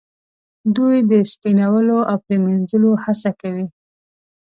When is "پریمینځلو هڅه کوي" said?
2.25-3.65